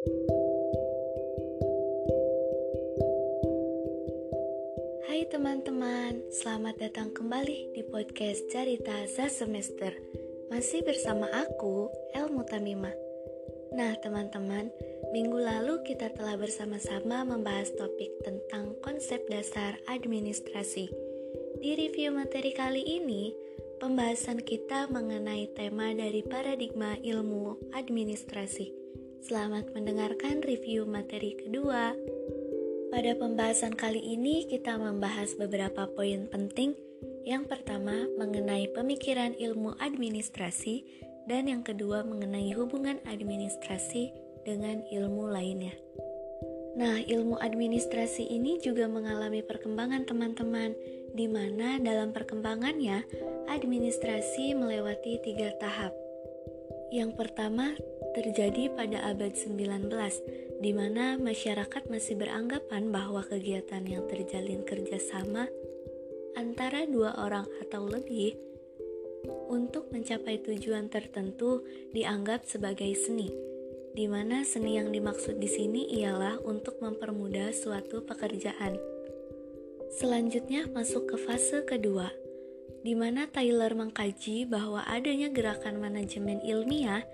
[0.00, 0.08] Hai
[5.28, 9.92] teman-teman, selamat datang kembali di podcast Cerita Semester.
[10.48, 12.88] Masih bersama aku, El Mutamima.
[13.76, 14.72] Nah, teman-teman,
[15.12, 20.88] minggu lalu kita telah bersama-sama membahas topik tentang konsep dasar administrasi.
[21.60, 23.36] Di review materi kali ini,
[23.84, 28.79] pembahasan kita mengenai tema dari paradigma ilmu administrasi.
[29.20, 31.92] Selamat mendengarkan review materi kedua.
[32.88, 36.72] Pada pembahasan kali ini, kita membahas beberapa poin penting.
[37.28, 40.88] Yang pertama, mengenai pemikiran ilmu administrasi,
[41.28, 44.08] dan yang kedua, mengenai hubungan administrasi
[44.48, 45.76] dengan ilmu lainnya.
[46.80, 50.72] Nah, ilmu administrasi ini juga mengalami perkembangan teman-teman,
[51.12, 53.04] di mana dalam perkembangannya,
[53.52, 55.99] administrasi melewati tiga tahap.
[56.90, 57.78] Yang pertama,
[58.18, 59.86] terjadi pada abad 19,
[60.58, 65.46] di mana masyarakat masih beranggapan bahwa kegiatan yang terjalin kerjasama
[66.34, 68.34] antara dua orang atau lebih
[69.46, 71.62] untuk mencapai tujuan tertentu
[71.94, 73.30] dianggap sebagai seni,
[73.94, 78.78] di mana seni yang dimaksud di sini ialah untuk mempermudah suatu pekerjaan.
[79.90, 82.14] Selanjutnya masuk ke fase kedua,
[82.80, 87.04] di mana Tyler mengkaji bahwa adanya gerakan manajemen ilmiah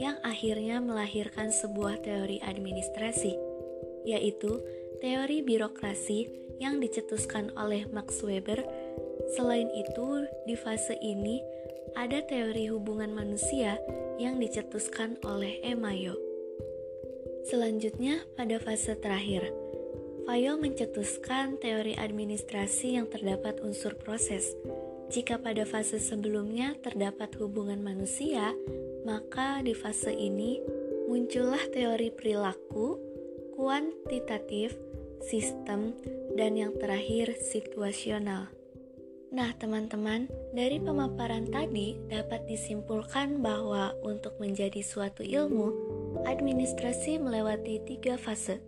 [0.00, 3.38] yang akhirnya melahirkan sebuah teori administrasi,
[4.02, 4.58] yaitu
[4.98, 6.26] teori birokrasi
[6.58, 8.62] yang dicetuskan oleh Max Weber.
[9.38, 11.38] Selain itu, di fase ini
[11.94, 13.78] ada teori hubungan manusia
[14.18, 16.18] yang dicetuskan oleh Emayo.
[17.46, 19.50] Selanjutnya, pada fase terakhir,
[20.22, 24.54] Fayol mencetuskan teori administrasi yang terdapat unsur proses.
[25.10, 28.54] Jika pada fase sebelumnya terdapat hubungan manusia,
[29.02, 30.62] maka di fase ini
[31.10, 33.00] muncullah teori perilaku,
[33.58, 34.78] kuantitatif,
[35.24, 35.96] sistem,
[36.38, 38.48] dan yang terakhir situasional.
[39.32, 45.72] Nah, teman-teman, dari pemaparan tadi dapat disimpulkan bahwa untuk menjadi suatu ilmu,
[46.28, 48.60] administrasi melewati tiga fase,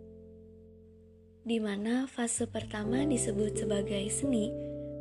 [1.45, 4.49] di mana fase pertama disebut sebagai seni,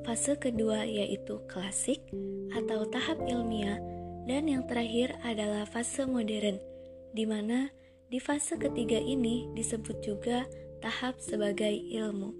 [0.04, 2.04] fase kedua yaitu klasik
[2.52, 3.80] atau tahap ilmiah,
[4.28, 6.60] dan yang terakhir adalah fase modern,
[7.16, 7.72] di mana
[8.12, 10.44] di fase ketiga ini disebut juga
[10.84, 12.36] tahap sebagai ilmu.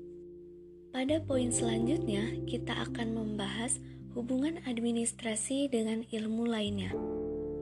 [0.95, 3.83] Pada poin selanjutnya, kita akan membahas
[4.15, 6.95] hubungan administrasi dengan ilmu lainnya.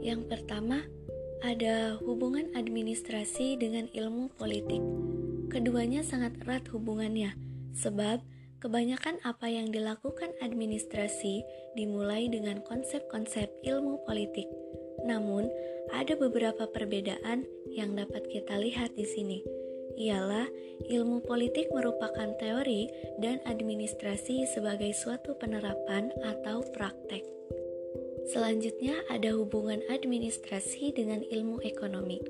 [0.04, 0.84] Yang pertama,
[1.40, 4.84] ada hubungan administrasi dengan ilmu politik.
[5.48, 7.32] Keduanya sangat erat hubungannya,
[7.72, 8.20] sebab
[8.62, 11.42] Kebanyakan apa yang dilakukan administrasi
[11.74, 14.46] dimulai dengan konsep-konsep ilmu politik.
[15.02, 15.50] Namun,
[15.90, 19.42] ada beberapa perbedaan yang dapat kita lihat di sini.
[19.98, 20.46] Ialah
[20.86, 22.86] ilmu politik merupakan teori
[23.18, 27.26] dan administrasi sebagai suatu penerapan atau praktek.
[28.30, 32.22] Selanjutnya ada hubungan administrasi dengan ilmu ekonomi.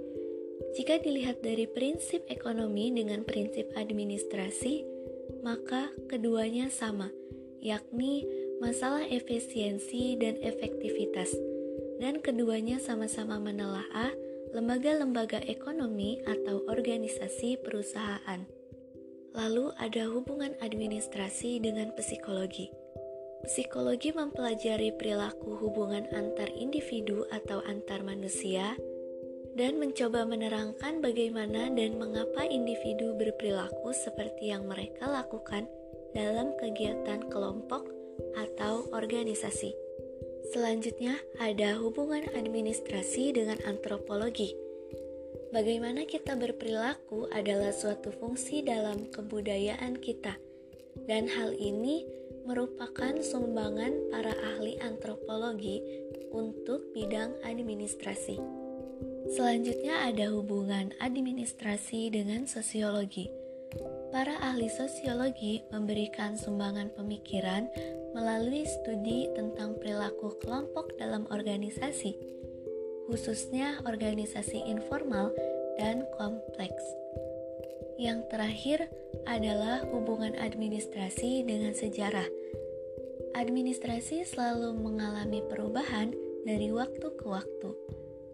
[0.73, 5.02] Jika dilihat dari prinsip ekonomi dengan prinsip administrasi,
[5.41, 7.09] maka keduanya sama,
[7.65, 8.29] yakni
[8.61, 11.33] masalah efisiensi dan efektivitas,
[11.97, 14.13] dan keduanya sama-sama menelaah
[14.53, 18.45] lembaga-lembaga ekonomi atau organisasi perusahaan.
[19.33, 22.69] Lalu ada hubungan administrasi dengan psikologi.
[23.49, 28.77] Psikologi mempelajari perilaku hubungan antar individu atau antar manusia,
[29.53, 35.69] dan mencoba menerangkan bagaimana dan mengapa individu berperilaku seperti yang mereka lakukan
[36.17, 37.89] dalam kegiatan kelompok
[38.37, 39.77] atau organisasi.
[40.53, 44.53] Selanjutnya, ada hubungan administrasi dengan antropologi.
[45.53, 50.37] Bagaimana kita berperilaku adalah suatu fungsi dalam kebudayaan kita,
[51.09, 52.05] dan hal ini
[52.49, 55.81] merupakan sumbangan para ahli antropologi
[56.33, 58.62] untuk bidang administrasi.
[59.33, 63.33] Selanjutnya ada hubungan administrasi dengan sosiologi.
[64.13, 67.65] Para ahli sosiologi memberikan sumbangan pemikiran
[68.13, 72.13] melalui studi tentang perilaku kelompok dalam organisasi,
[73.09, 75.33] khususnya organisasi informal
[75.81, 76.85] dan kompleks.
[77.97, 78.79] Yang terakhir
[79.25, 82.29] adalah hubungan administrasi dengan sejarah.
[83.33, 86.13] Administrasi selalu mengalami perubahan
[86.45, 87.73] dari waktu ke waktu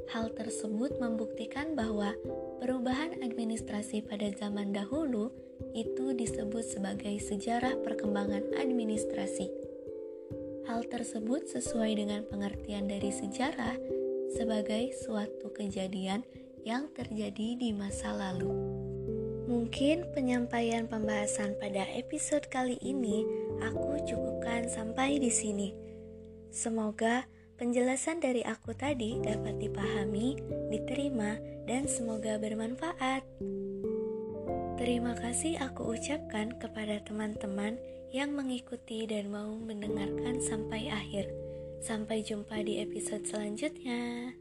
[0.09, 2.17] Hal tersebut membuktikan bahwa
[2.65, 5.29] perubahan administrasi pada zaman dahulu
[5.77, 9.53] itu disebut sebagai sejarah perkembangan administrasi.
[10.65, 13.77] Hal tersebut sesuai dengan pengertian dari sejarah
[14.33, 16.25] sebagai suatu kejadian
[16.65, 18.53] yang terjadi di masa lalu.
[19.49, 23.25] Mungkin penyampaian pembahasan pada episode kali ini
[23.65, 25.73] aku cukupkan sampai di sini.
[26.53, 27.25] Semoga
[27.59, 30.39] penjelasan dari aku tadi dapat dipahami,
[30.71, 33.27] diterima, dan semoga bermanfaat.
[34.79, 37.77] Terima kasih aku ucapkan kepada teman-teman
[38.15, 41.29] yang mengikuti dan mau mendengarkan sampai akhir.
[41.83, 44.33] Sampai jumpa di episode selanjutnya.